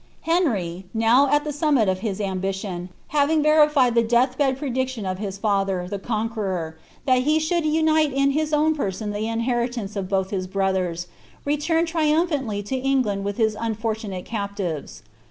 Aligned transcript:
Henry, 0.21 0.85
now 0.95 1.29
at 1.29 1.43
the 1.43 1.53
summit 1.53 1.87
of 1.87 1.99
his 1.99 2.19
ambition, 2.19 2.89
baring 3.13 3.43
verified 3.43 3.93
the 3.93 4.01
death 4.01 4.35
bed 4.35 4.57
prediction 4.57 5.05
of 5.05 5.19
his 5.19 5.37
father, 5.37 5.87
the 5.87 5.99
Conqueror, 5.99 6.75
that 7.05 7.21
he 7.21 7.39
should 7.39 7.67
unite 7.67 8.11
in 8.11 8.33
lii^ 8.33 8.51
own 8.51 8.73
person 8.73 9.11
the 9.11 9.27
inheritance 9.27 9.95
of 9.95 10.09
both 10.09 10.31
his 10.31 10.47
brothers, 10.47 11.05
returned 11.45 11.89
Iriumphanilf 11.89 12.71
lo 12.71 12.77
England 12.79 13.23
witli 13.23 13.35
his 13.35 13.55
unfortunate 13.59 14.25
captives. 14.25 15.03